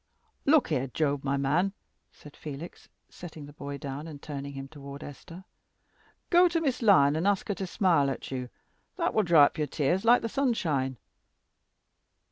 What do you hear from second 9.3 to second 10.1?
up your tears